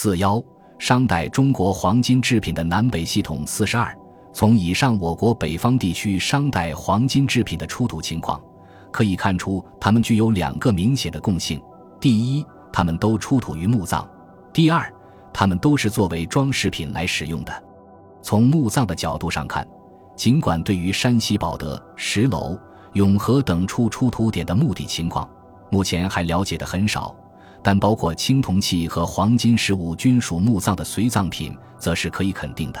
[0.00, 0.40] 四幺，
[0.78, 3.44] 商代中国黄金制品的南北系统。
[3.44, 3.92] 四十二，
[4.32, 8.40] 从以上我国北方地区商代黄金制品的出土情况，
[8.92, 11.60] 可以看出它们具有两个明显的共性：
[11.98, 14.08] 第一，它们都出土于墓葬；
[14.52, 14.88] 第二，
[15.32, 17.52] 它们都是作为装饰品来使用的。
[18.22, 19.66] 从墓葬的角度上看，
[20.14, 22.56] 尽管对于山西保德、石楼、
[22.92, 25.28] 永和等处出土点的墓地情况，
[25.72, 27.12] 目前还了解的很少。
[27.62, 32.80] 但包括青铜器和黄金实物均属墓葬的随葬品，则是可以肯定的；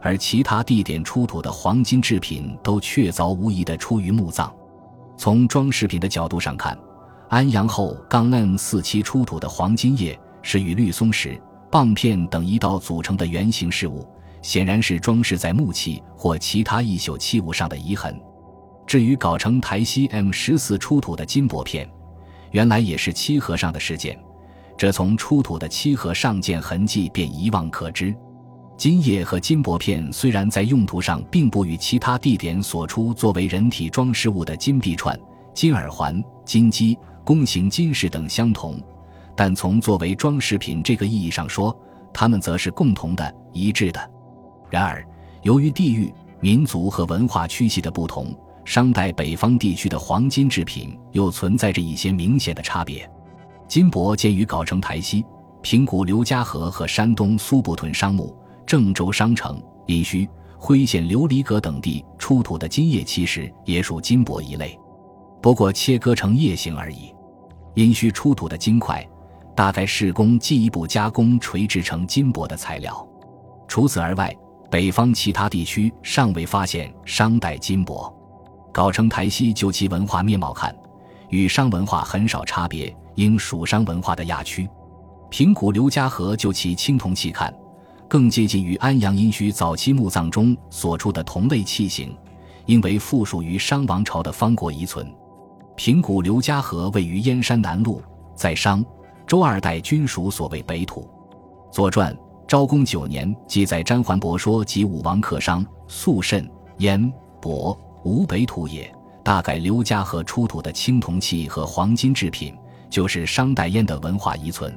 [0.00, 4.52] 而其他地点出土的黄金制品都确凿无疑地出于墓葬。
[5.16, 6.76] 从装饰品的角度上看，
[7.28, 14.06] 安阳后杠 M 四期出土的黄金叶是与绿松石、棒片等一道组成的圆形饰物，
[14.42, 18.20] 显然是装饰在木器或其他异朽器物上的遗痕。
[18.86, 21.90] 至于藁城台西 M 十四出土的金箔片，
[22.50, 24.18] 原来也是漆盒上的事件，
[24.76, 28.14] 这从出土的漆盒上件痕迹便一望可知。
[28.76, 35.18] 金叶和金箔片虽然在用途上并不与其他地点所出作为人体装饰物的金臂串、
[35.54, 38.78] 金耳环、金鸡、弓形金饰等相同，
[39.34, 41.74] 但从作为装饰品这个意义上说，
[42.12, 44.10] 它们则是共同的、一致的。
[44.68, 45.02] 然而，
[45.42, 48.34] 由于地域、民族和文化区系的不同。
[48.66, 53.08] 商代北方地区的黄金制品又存在着一些明显的差别。
[53.68, 55.24] 金箔见于藁城台西、
[55.62, 60.28] 平谷刘家河和山东苏埠屯商墓、郑州商城、殷墟、
[60.58, 64.76] 辉县琉璃阁等地出土的金叶其实也属金箔一类，
[65.40, 67.14] 不过切割成叶形而已。
[67.74, 69.06] 殷墟出土的金块，
[69.54, 73.06] 大概是供进一步加工锤制成金箔的材料。
[73.68, 74.34] 除此而外，
[74.70, 78.12] 北方其他地区尚未发现商代金箔。
[78.76, 80.76] 藁城台西就其文化面貌看，
[81.30, 84.68] 与商文化很少差别，应属商文化的亚区。
[85.30, 87.50] 平谷刘家河就其青铜器看，
[88.06, 92.14] 更接近于安阳殷墟早期墓葬中所出的同类器型，
[92.66, 95.10] 应为附属于商王朝的方国遗存。
[95.74, 97.98] 平谷刘家河位于燕山南麓，
[98.34, 98.84] 在商、
[99.26, 101.08] 周二代均属所谓北土。
[101.72, 102.12] 《左传》
[102.46, 107.10] 昭公九年记载詹桓伯说及武王克商，肃慎燕
[107.40, 107.74] 亳。
[108.06, 108.88] 吴北土也，
[109.24, 112.54] 大概刘家河出土的青铜器和黄金制品，
[112.88, 114.72] 就是商代燕的文化遗存。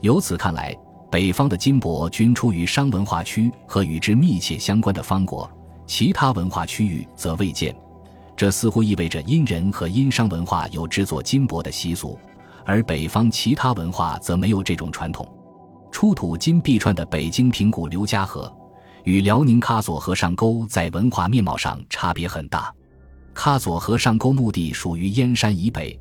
[0.00, 0.76] 由此看来，
[1.08, 5.48] 北方的金箔均出于商文化区和与之密切相关的方国，
[5.86, 7.72] 其他文化区域则未见。
[8.36, 12.18] 这似乎意味着殷人和殷商文化有制作金箔的习俗，
[12.64, 15.24] 而北方其他文化则没有这种传统。
[15.92, 18.52] 出土金币串的北京平谷刘家河。
[19.06, 22.74] 与辽宁喀左河上沟在文化面貌上差别很大。
[23.36, 25.96] 喀左河上沟墓地属于燕山以北、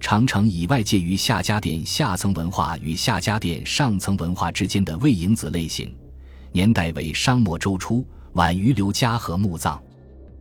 [0.00, 5.94] 长城以外，介于夏家店下层文化与夏家店上层文化之间的魏营子类型，
[6.50, 9.80] 年代为商末周初，晚于刘家河墓葬。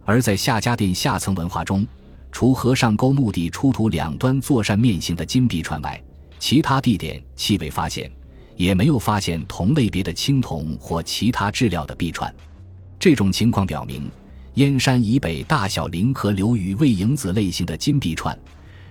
[0.04, 1.86] 而在夏家店下层文化中，
[2.32, 6.04] 除河上沟墓地出土两端坐扇面形的金币串外，
[6.40, 8.12] 其他地点气未发现。
[8.58, 12.34] 也没有发现同类别的青铜或其他质料的币串，
[13.00, 14.10] 这种情况表明，
[14.56, 18.38] 燕山以北大小凌河流域魏营子类型的金币串，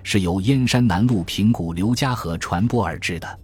[0.05, 3.39] 是由燕山南麓平谷刘家河传播而至的。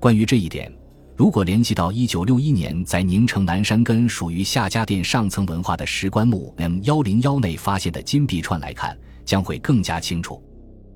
[0.00, 0.72] 关于这一点，
[1.14, 8.96] 如果联系到一九六一年在宁城南山根属于夏家店上层文化的石棺墓 M 幺零幺内发现的金币串来看，
[9.26, 10.42] 将会更加清楚。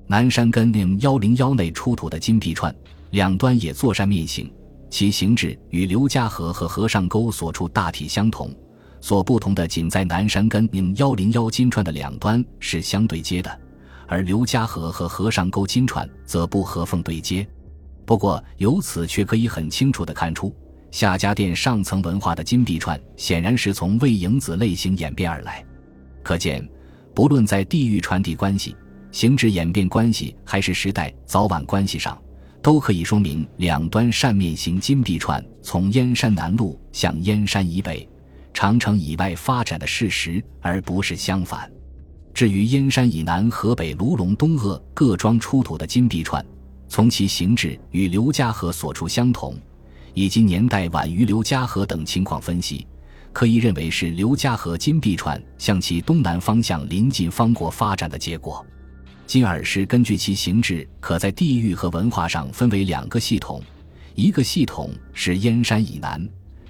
[0.07, 2.75] 南山根 M 幺零幺内出土的金币串，
[3.11, 4.51] 两端也坐山面形。
[4.93, 8.55] 其形制与刘家河和河上沟所处大体相同，
[9.01, 13.59] 所不同的仅在南山根宁幺零幺金串的两端是相对接的，
[14.07, 17.43] 而刘家河和河上沟金串则不合缝对接。
[18.05, 20.55] 不过由此却可以很清楚地看出，
[20.91, 25.65] 夏家店上层文化的金币串显然是从魏营子类型演变而来。
[26.21, 26.69] 可见，
[27.15, 28.75] 不论在地域传递关系、
[29.11, 32.15] 形制演变关系，还是时代早晚关系上。
[32.63, 38.07] 都可以说明两端扇面形金币串从燕山南麓向燕山以北、
[38.53, 41.69] 长城以外发展的事实，而不是相反。
[42.33, 46.43] 至于燕山以南、河北卢龙东鄂各庄出土的金币串，
[46.87, 49.55] 从其形制与刘家河所处相同，
[50.13, 52.87] 以及年代晚于刘家河等情况分析，
[53.33, 58.65] 可以认为是刘家河金币串向其东南方向临近方国发展的结果。
[59.33, 63.59] 金耳石根据其形制，可在地域和文化上分为两个系统：
[64.13, 66.23] 一个系统是燕山以南、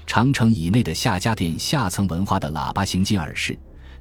[0.07, 3.53] 长城以内的夏家店下层文化的喇叭形金耳石；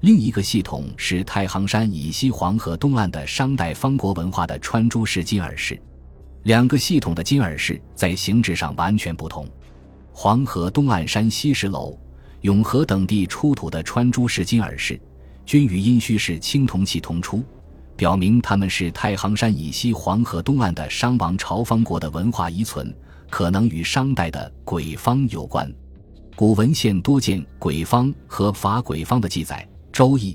[0.03, 5.76] 另一个系统是太行山以西黄河东岸的商代方国文化的穿珠式金耳石。
[6.44, 9.44] 两个系统的金耳石在形制上完全不同。
[10.12, 11.99] 黄河东岸山西石楼、
[12.43, 15.00] 永和等地出土的穿珠式金耳饰，
[15.44, 17.43] 均与殷墟式青铜器同出，
[18.02, 22.93] 表明他们是太行山以西黄河东岸的商王朝方国的文化遗存，
[23.31, 25.72] 可能与商代的鬼方有关。
[26.34, 29.64] 古文献多见鬼方和伐鬼方的记载，
[29.96, 30.32] 《周易》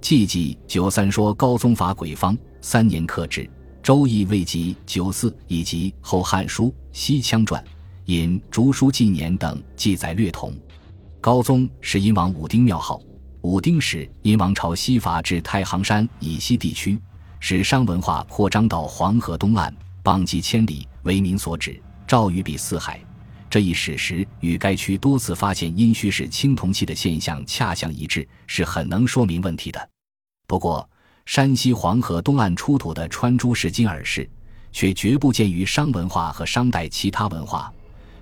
[0.00, 3.42] 纪纪九三说高宗伐鬼方，三年克制。
[3.82, 7.62] 《周易》未及九四以及《后汉书·西羌传》。
[8.06, 10.54] 引《竹书纪年》等记载略同。
[11.20, 12.98] 高宗是殷王武丁庙号，
[13.42, 16.98] 武丁时殷王朝西伐至太行山以西地区，
[17.40, 23.00] 使商文化扩张到黄河东岸，邦畿千里，为民所指，诏于彼四海。
[23.48, 29.90] 这一史实与该区多次发现殷墟式青铜器的现象恰相一致，是很能说明问题的。
[30.46, 30.88] 不过，
[31.26, 34.28] 山西黄河东岸出土的穿珠式金耳饰，
[34.70, 37.72] 却绝不见于商文化和商代其他文化。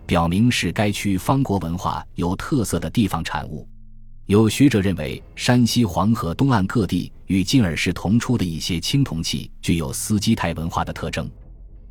[0.06, 3.68] 表明是该区方国文化有特色的地方产物。
[4.28, 11.26] 有学者认为，山西黄河东岸各地与金耳石同出的一些青铜器具有斯基泰文化的特征。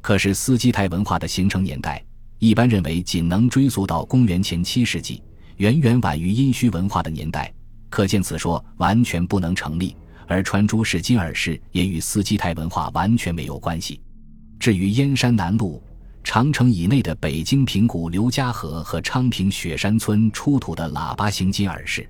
[0.02, 2.00] 可是，斯基泰文化的形成年代
[2.38, 5.24] 一般认为仅能追溯到公元前七世纪，
[5.56, 7.52] 远远晚于殷墟文化的年代。
[7.90, 9.96] 可见此说完全不能成立。
[10.28, 14.00] 而穿珠式金耳石也与斯基泰文化完全没有关系。
[14.60, 15.82] 至于燕山南麓。
[16.24, 22.06] 长城以内的北京平谷刘家河和昌平雪山村出土的喇叭形金耳饰，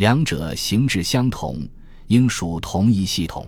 [0.00, 1.60] 两者形制相同，
[2.06, 3.46] 应属同一系统。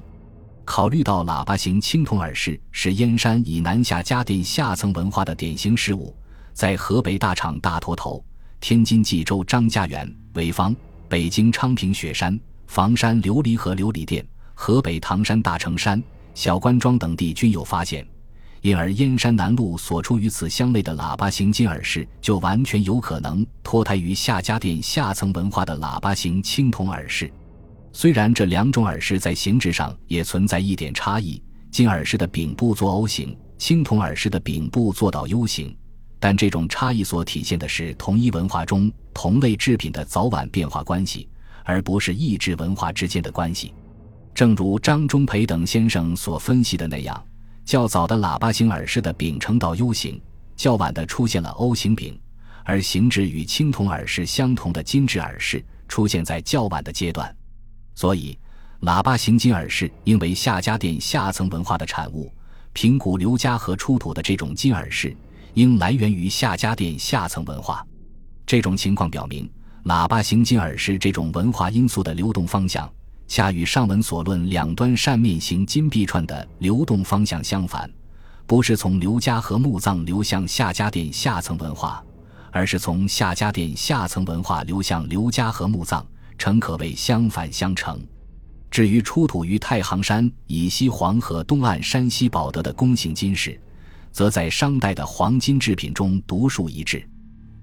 [0.67, 6.15] 考虑到喇叭形青铜耳饰是燕山以南下家店下层文化的典型事物，
[6.53, 8.23] 在河北大厂大坨头、
[8.61, 10.77] 天津蓟州张家园、潍坊、
[11.09, 14.23] 北京昌平雪山、房山琉璃河琉璃店、
[14.53, 16.05] 河北唐山大成山、
[16.35, 18.07] 小关庄等地均有发现。
[18.63, 27.29] 因而，燕山南麓所出与此相类的喇叭形金耳饰，就完全有可能脱胎于夏家店下层文化的喇叭形青铜耳饰。
[27.93, 31.43] 虽然这两种耳饰在形制上也存在一点差异，
[31.73, 35.77] 金耳饰的柄部做 O 形，青铜耳饰的柄部做到 U 形，
[36.21, 41.29] 但这种差异所体现的是同一文化中同类制品的早晚变化关系，
[41.65, 43.75] 而不是异质文化之间的关系。
[44.33, 47.21] 正如张忠培等先生所分析的那样。
[47.65, 50.21] 较早的喇叭形耳饰的柄呈到 U 形，
[50.57, 52.19] 较晚的出现了 O 形柄，
[52.65, 57.35] 而形制与青铜耳饰相同的金质耳饰出现在较晚的阶段。
[57.95, 58.39] 所以，
[58.83, 62.33] 喇叭形金耳饰应为夏家店下层文化的产物。
[62.73, 65.15] 平谷刘家河出土的这种金耳饰，
[65.55, 67.87] 应来源于夏家店下层文化。
[68.47, 69.49] 这种情况表明，
[69.85, 72.91] 喇叭形金耳饰这种文化因素的流动方向。
[73.33, 77.91] 恰与上文所论两端扇面形金币串的流动方向相反，
[78.47, 82.05] 不是从刘家河墓葬流向夏家店下层文化，
[82.51, 86.07] 而是从夏家店下层文化流向刘家河墓葬，
[86.37, 87.99] 诚可谓相反相成。
[88.71, 93.59] 至于出土于太行山以西黄河东岸山西宝德的弓形金饰，
[94.11, 97.03] 则在商代的黄金制品中独树一帜，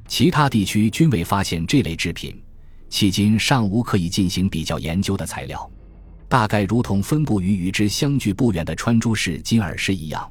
[0.08, 2.42] 其他地区均未发现这类制品。
[2.90, 5.70] 迄今尚无可以进行比较研究的材料，
[6.28, 10.28] 大概如同分布于与之相距不远的川珠式金耳饰一样，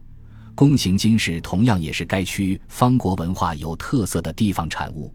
[0.54, 5.14] 弓形金饰同样也是该区方国文化有特色的地方产物。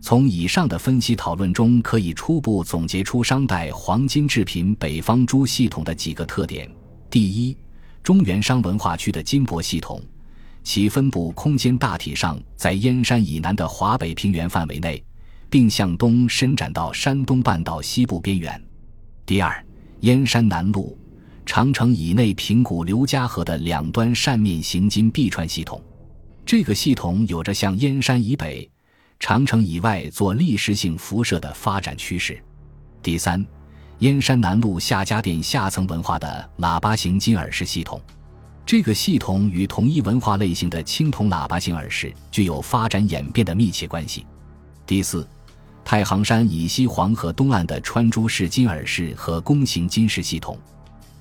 [0.00, 6.70] 从以上的分析讨论中，可以初步总结出商代黄金制品北方珠系统的几个特点：
[7.10, 7.56] 第一，
[8.04, 10.00] 中原商文化区的金箔系统，
[10.62, 15.02] 其分布空间大体上在燕山以南的华北平原范围内。
[15.48, 18.60] 并向东伸展到山东半岛西部边缘。
[19.24, 19.64] 第二，
[20.00, 20.94] 燕山南麓、
[21.44, 25.82] 长城以内平谷刘家河的两端扇面形金币串系统，
[26.44, 28.68] 这个系统有着向燕山以北、
[29.18, 32.40] 长城以外做历史性辐射的发展趋势。
[33.02, 33.44] 第三，
[34.00, 38.00] 燕山南麓夏家店下层文化的喇叭形金耳饰系统，
[38.64, 44.26] 这个系统与同一文化类型的青铜喇叭形耳饰具有发展演变的密切关系。
[44.84, 45.26] 第四。
[45.86, 50.58] 太行山以西黄河东岸的川珠市金耳市和弓形金饰系统，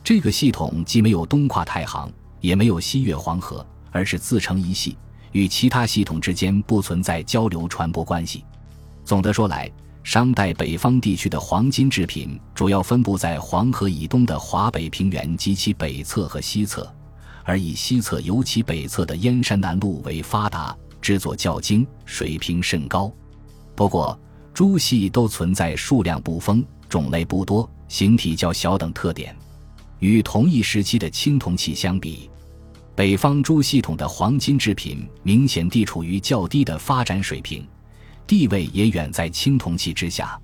[0.04, 4.98] 这个系统既没有东跨太行，也没有西越黄河，而是自成一系，
[5.34, 8.44] 与其他系统之间不存在交流传播关系。
[9.04, 9.72] 总的说来，
[10.04, 16.92] 商代北方地区的黄金制品主要分布在黄河以东的华北平原及其北侧和西侧，
[17.44, 23.14] 而以西侧尤其北侧的燕山南麓为发达，制作较精，水平甚高。
[23.76, 24.20] 不过，
[24.56, 29.36] 珠系都存在数量不丰、种类不多、形体较小等特点，
[30.00, 32.30] 与同一时期的青铜器相比，
[32.96, 37.68] 北方珠系统的黄金制品明显地处于较低的发展水平，
[38.26, 40.40] 地位也远在青铜器之下。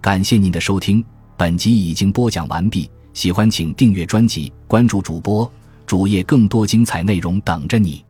[0.00, 1.04] 感谢您的收听，
[1.36, 2.90] 本集已经播讲完毕。
[3.12, 5.48] 喜欢请订阅专辑，关注主播
[5.84, 8.02] 主页，更多精彩内容等着你。